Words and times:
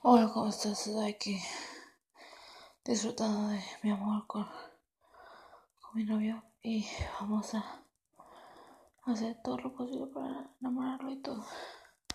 Hola, 0.00 0.30
¿cómo 0.32 0.48
estás? 0.48 0.86
Estoy 0.86 1.10
aquí 1.10 1.40
disfrutando 2.84 3.48
de 3.48 3.60
mi 3.82 3.90
amor 3.90 4.28
con, 4.28 4.44
con 4.44 5.94
mi 5.94 6.04
novio 6.04 6.40
y 6.62 6.86
vamos 7.18 7.52
a 7.54 7.82
hacer 9.06 9.42
todo 9.42 9.58
lo 9.58 9.74
posible 9.74 10.06
para 10.06 10.54
enamorarlo 10.60 11.10
y 11.10 11.16
todo. 11.20 11.44